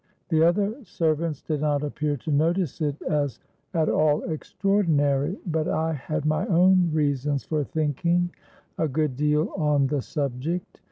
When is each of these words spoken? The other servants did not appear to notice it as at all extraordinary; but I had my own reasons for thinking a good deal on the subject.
The 0.29 0.41
other 0.41 0.83
servants 0.83 1.43
did 1.43 1.61
not 1.61 1.83
appear 1.83 2.17
to 2.17 2.31
notice 2.31 2.81
it 2.81 2.99
as 3.03 3.39
at 3.71 3.87
all 3.87 4.23
extraordinary; 4.23 5.37
but 5.45 5.67
I 5.67 5.93
had 5.93 6.25
my 6.25 6.47
own 6.47 6.89
reasons 6.91 7.43
for 7.43 7.63
thinking 7.63 8.31
a 8.79 8.87
good 8.87 9.15
deal 9.15 9.49
on 9.55 9.85
the 9.85 10.01
subject. 10.01 10.79